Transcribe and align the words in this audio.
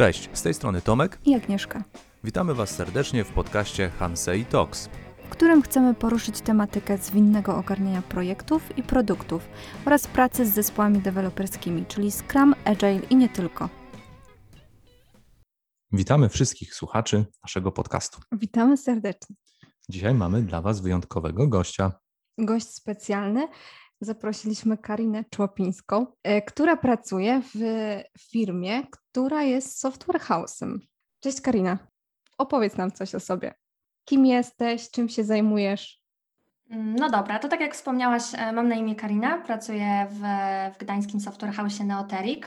Cześć, 0.00 0.28
z 0.32 0.42
tej 0.42 0.54
strony 0.54 0.82
Tomek 0.82 1.18
i 1.24 1.34
Agnieszka. 1.34 1.84
Witamy 2.24 2.54
Was 2.54 2.70
serdecznie 2.70 3.24
w 3.24 3.32
podcaście 3.32 3.90
Hansei 3.90 4.44
Talks, 4.44 4.88
w 5.24 5.28
którym 5.28 5.62
chcemy 5.62 5.94
poruszyć 5.94 6.40
tematykę 6.40 6.98
zwinnego 6.98 7.56
ogarniania 7.56 8.02
projektów 8.02 8.78
i 8.78 8.82
produktów 8.82 9.48
oraz 9.86 10.06
pracy 10.06 10.46
z 10.46 10.54
zespołami 10.54 10.98
deweloperskimi, 10.98 11.86
czyli 11.86 12.10
Scrum, 12.10 12.54
Agile 12.64 13.00
i 13.10 13.16
nie 13.16 13.28
tylko. 13.28 13.68
Witamy 15.92 16.28
wszystkich 16.28 16.74
słuchaczy 16.74 17.24
naszego 17.42 17.72
podcastu. 17.72 18.20
Witamy 18.32 18.76
serdecznie. 18.76 19.36
Dzisiaj 19.88 20.14
mamy 20.14 20.42
dla 20.42 20.62
Was 20.62 20.80
wyjątkowego 20.80 21.48
gościa. 21.48 21.92
Gość 22.38 22.68
specjalny. 22.68 23.48
Zaprosiliśmy 24.00 24.78
Karinę 24.78 25.24
Człopińską, 25.30 26.06
e, 26.22 26.42
która 26.42 26.76
pracuje 26.76 27.42
w 27.54 27.60
firmie, 28.30 28.82
która 28.90 29.42
jest 29.42 29.80
software 29.80 30.20
house'em. 30.20 30.78
Cześć 31.20 31.40
Karina, 31.40 31.78
opowiedz 32.38 32.76
nam 32.76 32.92
coś 32.92 33.14
o 33.14 33.20
sobie. 33.20 33.54
Kim 34.04 34.26
jesteś, 34.26 34.90
czym 34.90 35.08
się 35.08 35.24
zajmujesz? 35.24 36.00
No 36.70 37.10
dobra, 37.10 37.38
to 37.38 37.48
tak 37.48 37.60
jak 37.60 37.74
wspomniałaś, 37.74 38.22
e, 38.34 38.52
mam 38.52 38.68
na 38.68 38.74
imię 38.74 38.96
Karina, 38.96 39.38
pracuję 39.38 40.06
w, 40.10 40.20
w 40.74 40.78
gdańskim 40.78 41.20
software 41.20 41.52
house 41.52 41.80
Neoteric. 41.80 42.44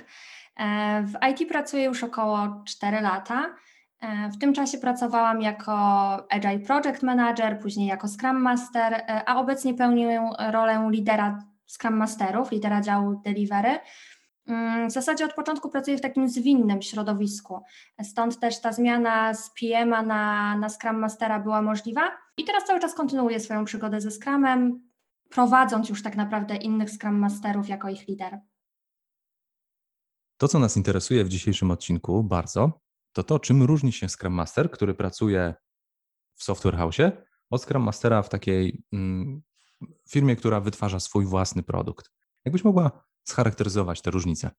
E, 0.58 1.04
w 1.04 1.14
IT 1.32 1.50
pracuję 1.50 1.84
już 1.84 2.04
około 2.04 2.64
4 2.66 3.02
lata. 3.02 3.56
E, 4.04 4.30
w 4.30 4.38
tym 4.38 4.54
czasie 4.54 4.78
pracowałam 4.78 5.42
jako 5.42 5.74
Agile 6.32 6.60
Project 6.60 7.04
Manager, 7.04 7.60
później 7.60 7.88
jako 7.88 8.08
Scrum 8.08 8.42
Master, 8.42 9.04
a 9.26 9.40
obecnie 9.40 9.74
pełnię 9.74 10.30
rolę 10.52 10.88
lidera 10.92 11.40
Scrum 11.68 11.98
Masterów, 11.98 12.52
lidera 12.52 12.82
działu 12.82 13.22
Delivery. 13.26 13.80
Mm, 14.48 14.90
w 14.90 14.92
zasadzie 14.92 15.26
od 15.26 15.34
początku 15.34 15.70
pracuję 15.70 15.98
w 15.98 16.02
takim 16.02 16.30
zwinnym 16.30 16.82
środowisku, 16.82 17.62
stąd 18.04 18.40
też 18.40 18.62
ta 18.62 18.74
zmiana 18.74 19.34
z 19.34 19.52
PM-a 19.60 20.02
na, 20.02 20.58
na 20.58 20.70
Scrum 20.70 21.00
Mastera 21.00 21.40
była 21.40 21.62
możliwa 21.62 22.02
i 22.38 22.44
teraz 22.44 22.66
cały 22.66 22.80
czas 22.80 22.94
kontynuuję 22.94 23.40
swoją 23.40 23.66
przygodę 23.66 24.02
ze 24.02 24.12
Scrumem, 24.12 24.90
prowadząc 25.30 25.90
już 25.90 26.04
tak 26.04 26.16
naprawdę 26.16 26.56
innych 26.56 26.90
Scrum 26.90 27.16
Masterów 27.16 27.70
jako 27.70 27.90
ich 27.90 28.08
lider. 28.08 28.40
To, 30.38 30.48
co 30.48 30.60
nas 30.60 30.78
interesuje 30.78 31.24
w 31.24 31.30
dzisiejszym 31.30 31.72
odcinku 31.72 32.24
bardzo, 32.24 32.83
to 33.14 33.24
to, 33.24 33.40
czym 33.40 33.64
różni 33.64 33.92
się 33.92 34.10
Scrum 34.10 34.34
Master, 34.34 34.72
który 34.72 34.94
pracuje 34.94 35.54
w 36.36 36.44
Software 36.44 36.78
House, 36.78 36.98
od 37.50 37.64
Scrum 37.64 37.84
Mastera 37.84 38.22
w 38.22 38.30
takiej 38.30 38.84
mm, 38.94 39.42
firmie, 40.10 40.36
która 40.36 40.60
wytwarza 40.60 41.00
swój 41.00 41.26
własny 41.26 41.64
produkt. 41.64 42.12
Jakbyś 42.46 42.64
mogła 42.64 42.92
scharakteryzować 43.24 44.02
te 44.02 44.12
różnice? 44.12 44.52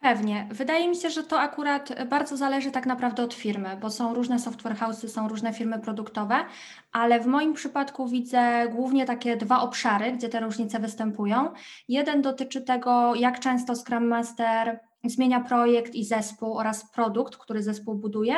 Pewnie. 0.00 0.48
Wydaje 0.50 0.88
mi 0.88 0.96
się, 0.96 1.10
że 1.10 1.22
to 1.22 1.40
akurat 1.40 2.08
bardzo 2.08 2.36
zależy 2.36 2.70
tak 2.70 2.86
naprawdę 2.86 3.22
od 3.22 3.34
firmy, 3.34 3.78
bo 3.80 3.90
są 3.90 4.14
różne 4.14 4.38
software 4.38 4.76
house'y, 4.76 5.08
są 5.08 5.28
różne 5.28 5.52
firmy 5.52 5.78
produktowe, 5.78 6.44
ale 6.92 7.20
w 7.20 7.26
moim 7.26 7.54
przypadku 7.54 8.08
widzę 8.08 8.68
głównie 8.72 9.06
takie 9.06 9.36
dwa 9.36 9.60
obszary, 9.60 10.12
gdzie 10.12 10.28
te 10.28 10.40
różnice 10.40 10.78
występują. 10.78 11.52
Jeden 11.88 12.22
dotyczy 12.22 12.62
tego, 12.62 13.14
jak 13.14 13.40
często 13.40 13.74
Scrum 13.76 14.06
Master 14.06 14.80
zmienia 15.04 15.40
projekt 15.40 15.94
i 15.94 16.04
zespół 16.04 16.58
oraz 16.58 16.92
produkt, 16.92 17.36
który 17.36 17.62
zespół 17.62 17.94
buduje, 17.94 18.34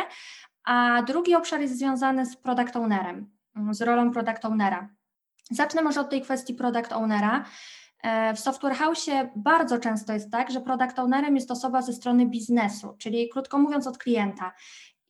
a 0.64 1.02
drugi 1.02 1.34
obszar 1.34 1.60
jest 1.60 1.78
związany 1.78 2.26
z 2.26 2.36
product 2.36 2.76
ownerem, 2.76 3.30
z 3.70 3.82
rolą 3.82 4.10
product 4.10 4.44
ownera. 4.44 4.88
Zacznę 5.50 5.82
może 5.82 6.00
od 6.00 6.10
tej 6.10 6.22
kwestii 6.22 6.54
product 6.54 6.92
ownera. 6.92 7.44
E, 8.02 8.34
w 8.34 8.40
Software 8.40 8.74
House 8.74 9.06
bardzo 9.36 9.78
często 9.78 10.12
jest 10.12 10.30
tak, 10.30 10.50
że 10.50 10.60
product 10.60 10.98
ownerem 10.98 11.36
jest 11.36 11.50
osoba 11.50 11.82
ze 11.82 11.92
strony 11.92 12.26
biznesu, 12.26 12.94
czyli 12.98 13.28
krótko 13.28 13.58
mówiąc 13.58 13.86
od 13.86 13.98
klienta. 13.98 14.52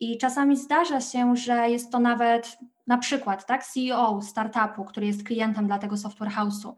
I 0.01 0.19
czasami 0.19 0.57
zdarza 0.57 1.01
się, 1.01 1.37
że 1.37 1.71
jest 1.71 1.93
to 1.93 1.99
nawet 1.99 2.59
na 2.87 2.99
przykład 2.99 3.47
tak, 3.47 3.67
CEO 3.67 4.23
startupu, 4.23 4.85
który 4.85 5.07
jest 5.07 5.25
klientem 5.25 5.67
dla 5.67 5.79
tego 5.79 5.97
software 5.97 6.31
house'u. 6.31 6.73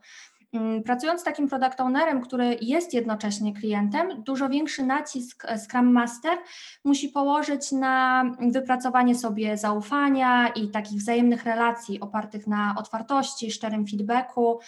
Mm, 0.52 0.82
pracując 0.82 1.20
z 1.20 1.24
takim 1.24 1.48
product 1.48 1.80
ownerem, 1.80 2.20
który 2.20 2.56
jest 2.60 2.94
jednocześnie 2.94 3.54
klientem, 3.54 4.22
dużo 4.22 4.48
większy 4.48 4.82
nacisk 4.82 5.46
Scrum 5.58 5.92
Master 5.92 6.38
musi 6.84 7.08
położyć 7.08 7.72
na 7.72 8.24
wypracowanie 8.52 9.14
sobie 9.14 9.56
zaufania 9.56 10.48
i 10.48 10.68
takich 10.68 10.98
wzajemnych 10.98 11.44
relacji 11.44 12.00
opartych 12.00 12.46
na 12.46 12.74
otwartości, 12.78 13.50
szczerym 13.50 13.86
feedbacku, 13.86 14.58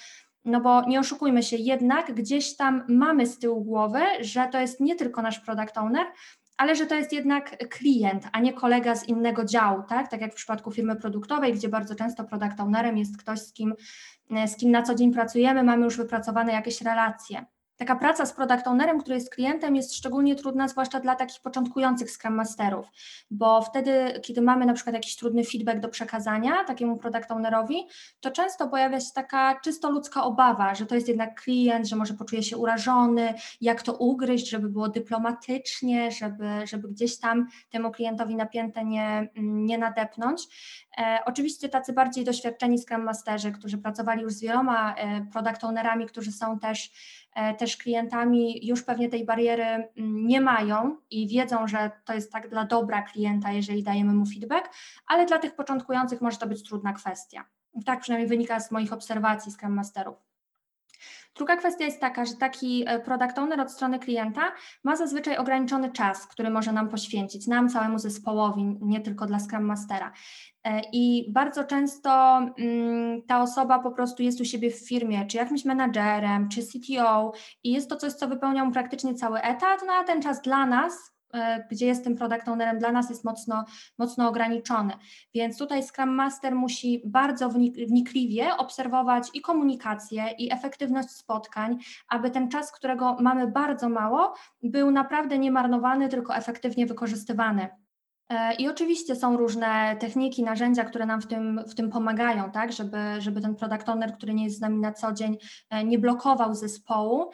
no 0.44 0.60
bo 0.60 0.88
nie 0.88 1.00
oszukujmy 1.00 1.42
się, 1.42 1.56
jednak 1.56 2.14
gdzieś 2.14 2.56
tam 2.56 2.84
mamy 2.88 3.26
z 3.26 3.38
tyłu 3.38 3.64
głowy, 3.64 4.00
że 4.20 4.48
to 4.52 4.60
jest 4.60 4.80
nie 4.80 4.96
tylko 4.96 5.22
nasz 5.22 5.40
product 5.40 5.78
owner, 5.78 6.06
ale 6.56 6.76
że 6.76 6.86
to 6.86 6.94
jest 6.94 7.12
jednak 7.12 7.68
klient, 7.68 8.28
a 8.32 8.40
nie 8.40 8.52
kolega 8.52 8.96
z 8.96 9.08
innego 9.08 9.44
działu, 9.44 9.82
tak? 9.88 10.10
Tak 10.10 10.20
jak 10.20 10.32
w 10.32 10.36
przypadku 10.36 10.70
firmy 10.70 10.96
produktowej, 10.96 11.54
gdzie 11.54 11.68
bardzo 11.68 11.94
często 11.94 12.24
product 12.24 12.60
ownerem 12.60 12.98
jest 12.98 13.18
ktoś, 13.18 13.40
z 13.40 13.52
kim, 13.52 13.74
z 14.46 14.56
kim 14.56 14.70
na 14.70 14.82
co 14.82 14.94
dzień 14.94 15.12
pracujemy, 15.12 15.62
mamy 15.62 15.84
już 15.84 15.96
wypracowane 15.96 16.52
jakieś 16.52 16.80
relacje 16.80 17.44
taka 17.76 17.96
praca 17.96 18.26
z 18.26 18.32
product 18.32 18.66
ownerem, 18.66 19.00
który 19.00 19.14
jest 19.14 19.34
klientem, 19.34 19.76
jest 19.76 19.94
szczególnie 19.94 20.34
trudna, 20.34 20.68
zwłaszcza 20.68 21.00
dla 21.00 21.14
takich 21.14 21.40
początkujących 21.40 22.10
Scrum 22.10 22.34
Masterów, 22.34 22.86
bo 23.30 23.62
wtedy, 23.62 24.20
kiedy 24.22 24.42
mamy 24.42 24.66
na 24.66 24.72
przykład 24.72 24.94
jakiś 24.94 25.16
trudny 25.16 25.44
feedback 25.44 25.80
do 25.80 25.88
przekazania 25.88 26.64
takiemu 26.64 26.96
product 26.96 27.30
ownerowi, 27.30 27.86
to 28.20 28.30
często 28.30 28.68
pojawia 28.68 29.00
się 29.00 29.10
taka 29.14 29.60
czysto 29.60 29.90
ludzka 29.90 30.24
obawa, 30.24 30.74
że 30.74 30.86
to 30.86 30.94
jest 30.94 31.08
jednak 31.08 31.40
klient, 31.42 31.88
że 31.88 31.96
może 31.96 32.14
poczuje 32.14 32.42
się 32.42 32.56
urażony, 32.56 33.34
jak 33.60 33.82
to 33.82 33.92
ugryźć, 33.92 34.50
żeby 34.50 34.68
było 34.68 34.88
dyplomatycznie, 34.88 36.10
żeby, 36.10 36.46
żeby 36.64 36.88
gdzieś 36.88 37.18
tam 37.18 37.46
temu 37.70 37.90
klientowi 37.90 38.36
napięte 38.36 38.84
nie, 38.84 39.28
nie 39.36 39.78
nadepnąć. 39.78 40.42
E, 40.98 41.18
oczywiście 41.24 41.68
tacy 41.68 41.92
bardziej 41.92 42.24
doświadczeni 42.24 42.78
Scrum 42.78 43.02
Masterzy, 43.02 43.52
którzy 43.52 43.78
pracowali 43.78 44.22
już 44.22 44.32
z 44.32 44.40
wieloma 44.40 44.94
e, 44.94 45.26
product 45.32 45.64
ownerami, 45.64 46.06
którzy 46.06 46.32
są 46.32 46.58
też 46.58 46.90
też 47.58 47.76
klientami 47.76 48.66
już 48.66 48.82
pewnie 48.82 49.08
tej 49.08 49.24
bariery 49.24 49.64
mm, 49.64 50.26
nie 50.26 50.40
mają 50.40 50.96
i 51.10 51.28
wiedzą, 51.28 51.66
że 51.66 51.90
to 52.04 52.14
jest 52.14 52.32
tak 52.32 52.48
dla 52.48 52.64
dobra 52.64 53.02
klienta, 53.02 53.52
jeżeli 53.52 53.82
dajemy 53.82 54.12
mu 54.12 54.26
feedback, 54.26 54.70
ale 55.06 55.26
dla 55.26 55.38
tych 55.38 55.54
początkujących 55.54 56.20
może 56.20 56.36
to 56.36 56.46
być 56.46 56.62
trudna 56.62 56.92
kwestia. 56.92 57.44
Tak 57.86 58.00
przynajmniej 58.00 58.28
wynika 58.28 58.60
z 58.60 58.70
moich 58.70 58.92
obserwacji 58.92 59.52
Scrum 59.52 59.74
Masterów. 59.74 60.31
Druga 61.36 61.56
kwestia 61.56 61.84
jest 61.84 62.00
taka, 62.00 62.24
że 62.24 62.36
taki 62.36 62.84
e, 62.86 63.00
product 63.00 63.38
owner 63.38 63.60
od 63.60 63.72
strony 63.72 63.98
klienta 63.98 64.52
ma 64.84 64.96
zazwyczaj 64.96 65.36
ograniczony 65.36 65.92
czas, 65.92 66.26
który 66.26 66.50
może 66.50 66.72
nam 66.72 66.88
poświęcić, 66.88 67.46
nam 67.46 67.68
całemu 67.68 67.98
zespołowi, 67.98 68.78
nie 68.80 69.00
tylko 69.00 69.26
dla 69.26 69.38
Scrum 69.38 69.64
Mastera. 69.64 70.12
E, 70.64 70.80
I 70.92 71.32
bardzo 71.32 71.64
często 71.64 72.38
mm, 72.58 73.22
ta 73.22 73.42
osoba 73.42 73.78
po 73.78 73.90
prostu 73.90 74.22
jest 74.22 74.40
u 74.40 74.44
siebie 74.44 74.70
w 74.70 74.88
firmie, 74.88 75.26
czy 75.26 75.36
jakimś 75.36 75.64
menadżerem, 75.64 76.48
czy 76.48 76.62
CTO, 76.62 77.32
i 77.64 77.72
jest 77.72 77.90
to 77.90 77.96
coś, 77.96 78.12
co 78.12 78.28
wypełnia 78.28 78.64
mu 78.64 78.72
praktycznie 78.72 79.14
cały 79.14 79.40
etat, 79.40 79.80
no 79.86 79.92
a 79.92 80.04
ten 80.04 80.22
czas 80.22 80.42
dla 80.42 80.66
nas, 80.66 81.12
E, 81.34 81.66
gdzie 81.70 81.86
jestem 81.86 82.16
product 82.16 82.48
ownerem, 82.48 82.78
dla 82.78 82.92
nas 82.92 83.10
jest 83.10 83.24
mocno, 83.24 83.64
mocno 83.98 84.28
ograniczony. 84.28 84.92
Więc 85.34 85.58
tutaj 85.58 85.82
Scrum 85.82 86.14
Master 86.14 86.54
musi 86.54 87.02
bardzo 87.04 87.48
wnikliwie 87.88 88.56
obserwować 88.56 89.28
i 89.34 89.40
komunikację, 89.40 90.24
i 90.38 90.52
efektywność 90.52 91.10
spotkań, 91.10 91.78
aby 92.08 92.30
ten 92.30 92.48
czas, 92.48 92.72
którego 92.72 93.16
mamy 93.20 93.46
bardzo 93.46 93.88
mało, 93.88 94.34
był 94.62 94.90
naprawdę 94.90 95.38
nie 95.38 95.50
marnowany, 95.50 96.08
tylko 96.08 96.36
efektywnie 96.36 96.86
wykorzystywany. 96.86 97.68
E, 98.28 98.54
I 98.54 98.68
oczywiście 98.68 99.16
są 99.16 99.36
różne 99.36 99.96
techniki, 99.96 100.42
narzędzia, 100.42 100.84
które 100.84 101.06
nam 101.06 101.20
w 101.20 101.26
tym, 101.26 101.60
w 101.68 101.74
tym 101.74 101.90
pomagają, 101.90 102.50
tak, 102.50 102.72
żeby, 102.72 102.98
żeby 103.18 103.40
ten 103.40 103.56
product 103.56 103.88
owner, 103.88 104.14
który 104.14 104.34
nie 104.34 104.44
jest 104.44 104.56
z 104.56 104.60
nami 104.60 104.78
na 104.78 104.92
co 104.92 105.12
dzień, 105.12 105.38
e, 105.70 105.84
nie 105.84 105.98
blokował 105.98 106.54
zespołu. 106.54 107.30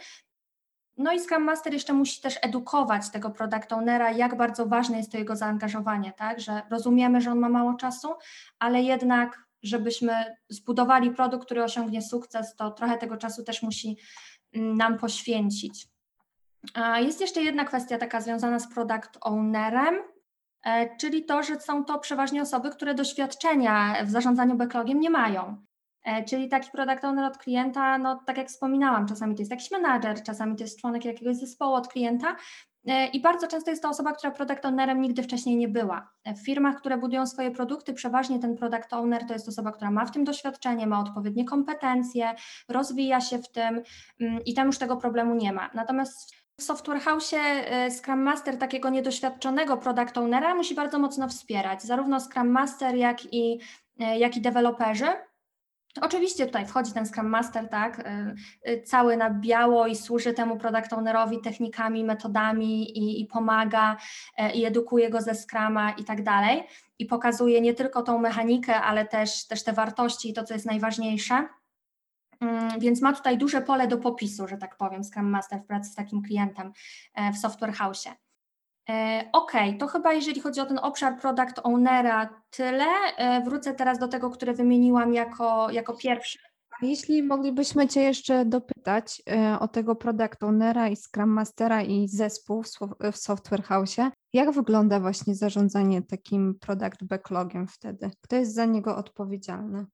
No 0.98 1.12
i 1.12 1.20
Scrum 1.20 1.42
Master 1.42 1.72
jeszcze 1.72 1.92
musi 1.92 2.20
też 2.20 2.38
edukować 2.42 3.10
tego 3.10 3.30
product 3.30 3.72
ownera, 3.72 4.10
jak 4.10 4.36
bardzo 4.36 4.66
ważne 4.66 4.96
jest 4.96 5.12
to 5.12 5.18
jego 5.18 5.36
zaangażowanie, 5.36 6.12
tak, 6.12 6.40
że 6.40 6.62
rozumiemy, 6.70 7.20
że 7.20 7.30
on 7.30 7.38
ma 7.38 7.48
mało 7.48 7.74
czasu, 7.74 8.08
ale 8.58 8.82
jednak, 8.82 9.44
żebyśmy 9.62 10.36
zbudowali 10.48 11.10
produkt, 11.10 11.44
który 11.44 11.64
osiągnie 11.64 12.02
sukces, 12.02 12.56
to 12.56 12.70
trochę 12.70 12.98
tego 12.98 13.16
czasu 13.16 13.44
też 13.44 13.62
musi 13.62 13.96
mm, 14.52 14.76
nam 14.76 14.98
poświęcić. 14.98 15.88
Jest 16.96 17.20
jeszcze 17.20 17.42
jedna 17.42 17.64
kwestia 17.64 17.98
taka 17.98 18.20
związana 18.20 18.58
z 18.58 18.74
product 18.74 19.18
ownerem, 19.20 19.94
e, 20.64 20.96
czyli 20.96 21.24
to, 21.24 21.42
że 21.42 21.60
są 21.60 21.84
to 21.84 21.98
przeważnie 21.98 22.42
osoby, 22.42 22.70
które 22.70 22.94
doświadczenia 22.94 24.04
w 24.04 24.10
zarządzaniu 24.10 24.56
backlogiem 24.56 25.00
nie 25.00 25.10
mają. 25.10 25.67
E, 26.08 26.24
czyli 26.24 26.48
taki 26.48 26.70
product 26.70 27.04
owner 27.04 27.24
od 27.24 27.38
klienta, 27.38 27.98
no 27.98 28.22
tak 28.26 28.38
jak 28.38 28.48
wspominałam, 28.48 29.06
czasami 29.06 29.34
to 29.34 29.42
jest 29.42 29.50
jakiś 29.50 29.70
menadżer, 29.70 30.22
czasami 30.22 30.56
to 30.56 30.64
jest 30.64 30.80
członek 30.80 31.04
jakiegoś 31.04 31.36
zespołu 31.36 31.74
od 31.74 31.88
klienta 31.88 32.36
e, 32.86 33.06
i 33.06 33.20
bardzo 33.20 33.46
często 33.46 33.70
jest 33.70 33.82
to 33.82 33.88
osoba, 33.88 34.12
która 34.12 34.30
product 34.30 34.64
ownerem 34.64 35.00
nigdy 35.00 35.22
wcześniej 35.22 35.56
nie 35.56 35.68
była. 35.68 36.10
E, 36.24 36.34
w 36.34 36.44
firmach, 36.44 36.76
które 36.76 36.98
budują 36.98 37.26
swoje 37.26 37.50
produkty, 37.50 37.94
przeważnie 37.94 38.38
ten 38.38 38.56
product 38.56 38.92
owner 38.92 39.26
to 39.26 39.32
jest 39.32 39.48
osoba, 39.48 39.72
która 39.72 39.90
ma 39.90 40.06
w 40.06 40.10
tym 40.10 40.24
doświadczenie, 40.24 40.86
ma 40.86 41.00
odpowiednie 41.00 41.44
kompetencje, 41.44 42.34
rozwija 42.68 43.20
się 43.20 43.38
w 43.38 43.52
tym 43.52 43.82
mm, 44.20 44.44
i 44.44 44.54
tam 44.54 44.66
już 44.66 44.78
tego 44.78 44.96
problemu 44.96 45.34
nie 45.34 45.52
ma. 45.52 45.70
Natomiast 45.74 46.34
W 46.56 46.62
Software 46.62 47.00
House 47.00 47.34
Scrum 47.90 48.22
Master 48.22 48.58
takiego 48.58 48.90
niedoświadczonego 48.90 49.76
product 49.76 50.18
ownera 50.18 50.54
musi 50.54 50.74
bardzo 50.74 50.98
mocno 50.98 51.28
wspierać, 51.28 51.82
zarówno 51.82 52.20
Scrum 52.20 52.48
Master, 52.48 52.94
jak 52.94 53.34
i, 53.34 53.60
jak 53.98 54.36
i 54.36 54.40
deweloperzy. 54.40 55.27
Oczywiście 56.00 56.46
tutaj 56.46 56.66
wchodzi 56.66 56.92
ten 56.92 57.06
Scrum 57.06 57.26
Master, 57.26 57.68
tak, 57.68 58.02
e, 58.62 58.82
cały 58.82 59.16
na 59.16 59.30
biało 59.30 59.86
i 59.86 59.96
służy 59.96 60.32
temu 60.32 60.56
product 60.56 60.92
ownerowi 60.92 61.40
technikami, 61.40 62.04
metodami 62.04 62.98
i, 62.98 63.20
i 63.20 63.26
pomaga 63.26 63.96
i 64.54 64.64
edukuje 64.64 65.10
go 65.10 65.20
ze 65.20 65.34
Scrama 65.34 65.90
i 65.90 66.04
tak 66.04 66.22
dalej. 66.22 66.66
I 66.98 67.06
pokazuje 67.06 67.60
nie 67.60 67.74
tylko 67.74 68.02
tą 68.02 68.18
mechanikę, 68.18 68.80
ale 68.80 69.06
też, 69.06 69.46
też 69.46 69.64
te 69.64 69.72
wartości 69.72 70.30
i 70.30 70.32
to, 70.32 70.44
co 70.44 70.54
jest 70.54 70.66
najważniejsze. 70.66 71.48
Mm, 72.40 72.80
więc 72.80 73.02
ma 73.02 73.12
tutaj 73.12 73.38
duże 73.38 73.62
pole 73.62 73.88
do 73.88 73.98
popisu, 73.98 74.48
że 74.48 74.56
tak 74.56 74.76
powiem, 74.76 75.04
Scrum 75.04 75.30
Master 75.30 75.60
w 75.60 75.66
pracy 75.66 75.90
z 75.90 75.94
takim 75.94 76.22
klientem 76.22 76.72
e, 77.14 77.32
w 77.32 77.38
Software 77.38 77.72
House. 77.72 78.06
E, 78.06 78.16
ok, 79.32 79.52
to 79.78 79.86
chyba 79.86 80.12
jeżeli 80.12 80.40
chodzi 80.40 80.60
o 80.60 80.66
ten 80.66 80.78
obszar 80.78 81.20
product 81.20 81.60
ownera 81.62 82.42
tyle. 82.50 82.86
E, 83.16 83.42
wrócę 83.44 83.74
teraz 83.74 83.98
do 83.98 84.08
tego, 84.08 84.30
które 84.30 84.54
wymieniłam 84.54 85.14
jako, 85.14 85.70
jako 85.70 85.96
pierwszy. 85.96 86.38
Jeśli 86.82 87.22
moglibyśmy 87.22 87.88
Cię 87.88 88.02
jeszcze 88.02 88.44
dopytać 88.44 89.22
o 89.60 89.68
tego 89.68 89.96
product 89.96 90.42
ownera 90.42 90.88
i 90.88 90.96
Scrum 90.96 91.30
Mastera 91.30 91.82
i 91.82 92.08
zespół 92.08 92.62
w 93.12 93.16
Software 93.16 93.62
House, 93.62 93.96
jak 94.32 94.50
wygląda 94.50 95.00
właśnie 95.00 95.34
zarządzanie 95.34 96.02
takim 96.02 96.58
product 96.60 97.04
backlogiem 97.04 97.66
wtedy? 97.66 98.10
Kto 98.20 98.36
jest 98.36 98.54
za 98.54 98.64
niego 98.64 98.96
odpowiedzialny? 98.96 99.86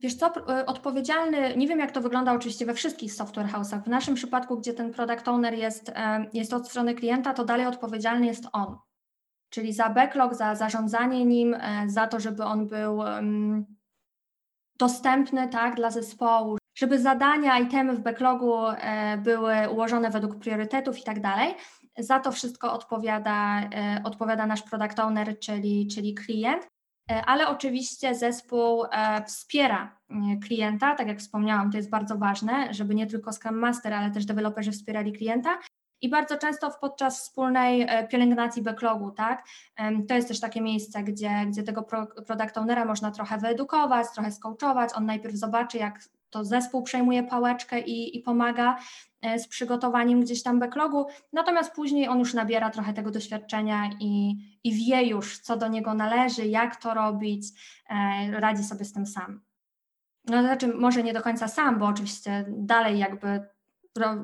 Wiesz 0.00 0.14
co, 0.14 0.26
y, 0.60 0.66
odpowiedzialny, 0.66 1.56
nie 1.56 1.68
wiem 1.68 1.78
jak 1.78 1.92
to 1.92 2.00
wygląda 2.00 2.32
oczywiście 2.32 2.66
we 2.66 2.74
wszystkich 2.74 3.12
software 3.12 3.46
house'ach. 3.46 3.82
W 3.82 3.88
naszym 3.88 4.14
przypadku, 4.14 4.58
gdzie 4.58 4.74
ten 4.74 4.92
product 4.92 5.28
owner 5.28 5.54
jest, 5.54 5.92
jest 6.32 6.52
od 6.52 6.68
strony 6.68 6.94
klienta, 6.94 7.34
to 7.34 7.44
dalej 7.44 7.66
odpowiedzialny 7.66 8.26
jest 8.26 8.48
on. 8.52 8.76
Czyli 9.50 9.72
za 9.72 9.88
backlog, 9.88 10.34
za 10.34 10.54
zarządzanie 10.54 11.24
nim, 11.24 11.54
e, 11.54 11.84
za 11.86 12.06
to, 12.06 12.20
żeby 12.20 12.44
on 12.44 12.66
był 12.66 13.00
dostępny 14.78 15.48
tak, 15.48 15.74
dla 15.74 15.90
zespołu, 15.90 16.58
żeby 16.74 16.98
zadania, 16.98 17.58
itemy 17.58 17.96
w 17.96 18.00
backlogu 18.00 18.66
e, 18.66 19.18
były 19.18 19.54
ułożone 19.72 20.10
według 20.10 20.38
priorytetów 20.38 20.98
i 20.98 21.02
tak 21.02 21.20
dalej. 21.20 21.54
Za 21.98 22.20
to 22.20 22.32
wszystko 22.32 22.72
odpowiada, 22.72 23.60
e, 23.60 24.00
odpowiada 24.04 24.46
nasz 24.46 24.62
product 24.62 24.98
owner, 24.98 25.38
czyli, 25.38 25.86
czyli 25.86 26.14
klient. 26.14 26.68
E, 27.10 27.24
ale 27.24 27.48
oczywiście 27.48 28.14
zespół 28.14 28.84
e, 28.84 29.24
wspiera 29.24 30.00
klienta, 30.46 30.94
tak 30.94 31.08
jak 31.08 31.18
wspomniałam, 31.18 31.70
to 31.70 31.76
jest 31.76 31.90
bardzo 31.90 32.18
ważne, 32.18 32.74
żeby 32.74 32.94
nie 32.94 33.06
tylko 33.06 33.32
Scrum 33.32 33.58
Master, 33.58 33.94
ale 33.94 34.10
też 34.10 34.26
deweloperzy 34.26 34.72
wspierali 34.72 35.12
klienta. 35.12 35.58
I 36.02 36.08
bardzo 36.08 36.38
często 36.38 36.70
podczas 36.80 37.20
wspólnej 37.20 37.82
e, 37.82 38.08
pielęgnacji 38.08 38.62
backlogu, 38.62 39.10
tak, 39.10 39.44
to 40.08 40.14
jest 40.14 40.28
też 40.28 40.40
takie 40.40 40.60
miejsce, 40.60 41.02
gdzie, 41.02 41.30
gdzie 41.46 41.62
tego 41.62 41.82
product 42.26 42.58
ownera 42.58 42.84
można 42.84 43.10
trochę 43.10 43.38
wyedukować, 43.38 44.06
trochę 44.14 44.32
skołczować. 44.32 44.90
On 44.94 45.06
najpierw 45.06 45.34
zobaczy, 45.34 45.78
jak 45.78 46.00
to 46.30 46.44
zespół 46.44 46.82
przejmuje 46.82 47.22
pałeczkę 47.22 47.80
i, 47.80 48.18
i 48.18 48.20
pomaga 48.20 48.78
e, 49.22 49.38
z 49.38 49.48
przygotowaniem 49.48 50.20
gdzieś 50.20 50.42
tam 50.42 50.60
backlogu, 50.60 51.06
natomiast 51.32 51.72
później 51.72 52.08
on 52.08 52.18
już 52.18 52.34
nabiera 52.34 52.70
trochę 52.70 52.92
tego 52.92 53.10
doświadczenia 53.10 53.90
i, 54.00 54.36
i 54.64 54.72
wie 54.72 55.06
już, 55.06 55.38
co 55.38 55.56
do 55.56 55.68
niego 55.68 55.94
należy, 55.94 56.46
jak 56.46 56.76
to 56.76 56.94
robić, 56.94 57.46
e, 57.90 58.40
radzi 58.40 58.64
sobie 58.64 58.84
z 58.84 58.92
tym 58.92 59.06
sam. 59.06 59.40
No, 60.24 60.42
znaczy, 60.42 60.68
może 60.68 61.02
nie 61.02 61.12
do 61.12 61.22
końca 61.22 61.48
sam, 61.48 61.78
bo 61.78 61.86
oczywiście 61.86 62.44
dalej 62.48 62.98
jakby 62.98 63.46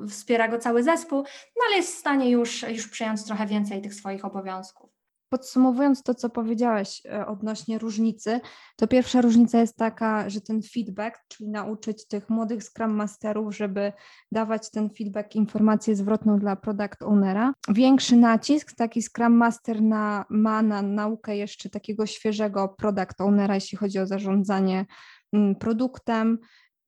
wspiera 0.09 0.49
go 0.49 0.59
cały 0.59 0.83
zespół, 0.83 1.19
no 1.57 1.63
ale 1.69 1.77
jest 1.77 1.95
w 1.95 1.99
stanie 1.99 2.31
już, 2.31 2.63
już 2.63 2.89
przyjąć 2.89 3.25
trochę 3.25 3.47
więcej 3.47 3.83
tych 3.83 3.95
swoich 3.95 4.25
obowiązków. 4.25 4.96
Podsumowując 5.29 6.03
to, 6.03 6.15
co 6.15 6.31
powiedziałeś 6.31 7.03
e, 7.07 7.27
odnośnie 7.27 7.79
różnicy, 7.79 8.41
to 8.77 8.87
pierwsza 8.87 9.21
różnica 9.21 9.61
jest 9.61 9.77
taka, 9.77 10.31
że 10.31 10.41
ten 10.41 10.63
feedback, 10.63 11.19
czyli 11.29 11.51
nauczyć 11.51 12.07
tych 12.07 12.31
młodych 12.31 12.63
Scrum 12.65 12.95
Masterów, 12.95 13.57
żeby 13.57 13.93
dawać 14.33 14.71
ten 14.71 14.91
feedback, 14.91 15.35
informację 15.35 15.97
zwrotną 15.97 16.39
dla 16.39 16.57
product 16.57 17.03
ownera. 17.03 17.53
Większy 17.69 18.17
nacisk 18.17 18.73
taki 18.73 19.03
Scrum 19.03 19.33
Master 19.33 19.83
na, 19.83 20.25
ma 20.31 20.63
na 20.63 20.83
naukę 20.83 21.37
jeszcze 21.37 21.71
takiego 21.71 22.07
świeżego 22.07 22.69
product 22.69 23.21
ownera, 23.21 23.55
jeśli 23.55 23.79
chodzi 23.79 23.99
o 23.99 24.07
zarządzanie 24.07 24.87
mm, 25.33 25.55
produktem, 25.55 26.39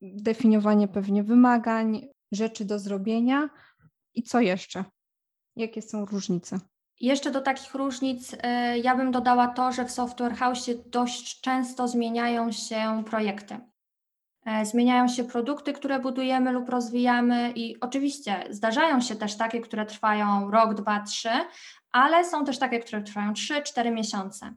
definiowanie 0.01 0.87
pewnie 0.87 1.23
wymagań, 1.23 2.07
rzeczy 2.31 2.65
do 2.65 2.79
zrobienia 2.79 3.49
i 4.15 4.23
co 4.23 4.39
jeszcze? 4.39 4.85
Jakie 5.55 5.81
są 5.81 6.05
różnice? 6.05 6.59
Jeszcze 6.99 7.31
do 7.31 7.41
takich 7.41 7.73
różnic 7.73 8.35
e, 8.43 8.77
ja 8.79 8.95
bym 8.95 9.11
dodała 9.11 9.47
to, 9.47 9.71
że 9.71 9.85
w 9.85 9.91
Software 9.91 10.35
House 10.35 10.69
dość 10.85 11.41
często 11.41 11.87
zmieniają 11.87 12.51
się 12.51 13.03
projekty. 13.05 13.57
E, 14.45 14.65
zmieniają 14.65 15.07
się 15.07 15.23
produkty, 15.23 15.73
które 15.73 15.99
budujemy 15.99 16.51
lub 16.51 16.69
rozwijamy, 16.69 17.51
i 17.55 17.79
oczywiście 17.79 18.43
zdarzają 18.49 19.01
się 19.01 19.15
też 19.15 19.37
takie, 19.37 19.61
które 19.61 19.85
trwają 19.85 20.51
rok, 20.51 20.73
dwa, 20.73 20.99
trzy, 20.99 21.29
ale 21.91 22.25
są 22.25 22.45
też 22.45 22.59
takie, 22.59 22.79
które 22.79 23.01
trwają 23.01 23.33
trzy, 23.33 23.61
cztery 23.61 23.91
miesiące. 23.91 24.53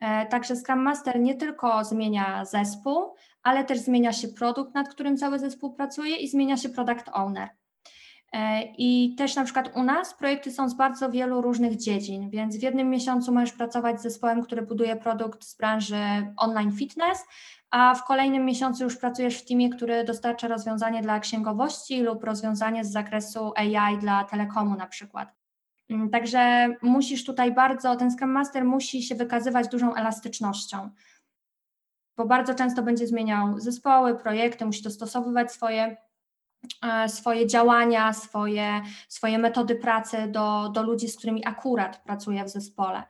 E, 0.00 0.26
także 0.26 0.56
Scrum 0.56 0.82
Master 0.82 1.20
nie 1.20 1.34
tylko 1.34 1.84
zmienia 1.84 2.44
zespół, 2.44 3.14
ale 3.42 3.64
też 3.64 3.78
zmienia 3.78 4.12
się 4.12 4.28
produkt, 4.28 4.74
nad 4.74 4.88
którym 4.88 5.16
cały 5.16 5.38
zespół 5.38 5.74
pracuje 5.74 6.16
i 6.16 6.28
zmienia 6.28 6.56
się 6.56 6.68
product 6.68 7.08
owner. 7.12 7.48
E, 8.32 8.62
I 8.78 9.14
też 9.18 9.36
na 9.36 9.44
przykład 9.44 9.76
u 9.76 9.82
nas 9.82 10.14
projekty 10.14 10.52
są 10.52 10.68
z 10.68 10.74
bardzo 10.74 11.10
wielu 11.10 11.40
różnych 11.40 11.76
dziedzin, 11.76 12.30
więc 12.30 12.56
w 12.56 12.62
jednym 12.62 12.90
miesiącu 12.90 13.32
możesz 13.32 13.52
pracować 13.52 14.00
z 14.00 14.02
zespołem, 14.02 14.42
który 14.42 14.62
buduje 14.62 14.96
produkt 14.96 15.44
z 15.44 15.56
branży 15.56 15.96
online 16.36 16.72
fitness, 16.72 17.24
a 17.70 17.94
w 17.94 18.04
kolejnym 18.04 18.44
miesiącu 18.44 18.84
już 18.84 18.96
pracujesz 18.96 19.38
w 19.38 19.44
teamie, 19.44 19.70
który 19.70 20.04
dostarcza 20.04 20.48
rozwiązanie 20.48 21.02
dla 21.02 21.20
księgowości 21.20 22.02
lub 22.02 22.24
rozwiązanie 22.24 22.84
z 22.84 22.92
zakresu 22.92 23.52
AI 23.56 23.98
dla 23.98 24.24
telekomu 24.24 24.76
na 24.76 24.86
przykład. 24.86 25.34
Mm, 25.90 26.10
także 26.10 26.68
musisz 26.82 27.24
tutaj 27.24 27.54
bardzo, 27.54 27.96
ten 27.96 28.10
Scrum 28.10 28.30
Master 28.30 28.64
musi 28.64 29.02
się 29.02 29.14
wykazywać 29.14 29.68
dużą 29.68 29.94
elastycznością, 29.94 30.90
bo 32.16 32.26
bardzo 32.26 32.54
często 32.54 32.82
będzie 32.82 33.06
zmieniał 33.06 33.60
zespoły, 33.60 34.14
projekty, 34.14 34.66
musi 34.66 34.82
dostosowywać 34.82 35.52
swoje 35.52 35.96
swoje 37.06 37.46
działania, 37.46 38.12
swoje, 38.12 38.80
swoje 39.08 39.38
metody 39.38 39.74
pracy 39.74 40.16
do, 40.28 40.68
do 40.68 40.82
ludzi, 40.82 41.08
z 41.08 41.16
którymi 41.16 41.46
akurat 41.46 42.02
pracuje 42.04 42.44
w 42.44 42.48
zespole. 42.48 43.02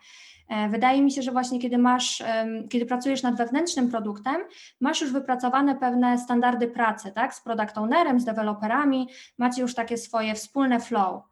E, 0.48 0.68
wydaje 0.68 1.02
mi 1.02 1.12
się, 1.12 1.22
że 1.22 1.32
właśnie 1.32 1.60
kiedy 1.60 1.78
masz, 1.78 2.22
kiedy 2.70 2.86
pracujesz 2.86 3.22
nad 3.22 3.36
wewnętrznym 3.36 3.90
produktem, 3.90 4.36
masz 4.80 5.00
już 5.00 5.12
wypracowane 5.12 5.76
pewne 5.76 6.18
standardy 6.18 6.68
pracy, 6.68 7.12
tak, 7.14 7.34
z 7.34 7.40
product 7.40 7.78
ownerem, 7.78 8.20
z 8.20 8.24
deweloperami, 8.24 9.08
macie 9.38 9.62
już 9.62 9.74
takie 9.74 9.96
swoje 9.96 10.34
wspólne 10.34 10.80
flow. 10.80 11.22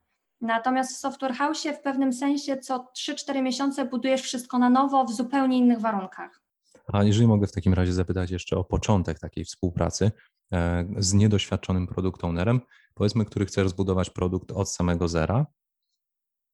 Natomiast 0.41 0.97
w 0.97 0.99
Software 0.99 1.35
House 1.35 1.65
w 1.65 1.81
pewnym 1.81 2.13
sensie 2.13 2.57
co 2.57 2.93
3-4 2.99 3.43
miesiące 3.43 3.85
budujesz 3.85 4.23
wszystko 4.23 4.59
na 4.59 4.71
nowo 4.71 5.05
w 5.05 5.13
zupełnie 5.13 5.59
innych 5.59 5.81
warunkach. 5.81 6.43
A 6.93 7.05
jeżeli 7.05 7.27
mogę 7.27 7.47
w 7.47 7.53
takim 7.53 7.75
razie 7.75 7.93
zapytać 7.93 8.31
jeszcze 8.31 8.57
o 8.57 8.65
początek 8.65 9.19
takiej 9.19 9.45
współpracy, 9.45 10.11
E, 10.11 10.36
z 10.99 11.13
niedoświadczonym 11.13 11.87
produkt 11.87 12.25
ownerem, 12.25 12.61
powiedzmy, 12.95 13.25
który 13.25 13.47
chce 13.47 13.63
rozbudować 13.63 14.11
produkt 14.11 14.53
od 14.53 14.71
samego 14.71 15.09
zera. 15.09 15.47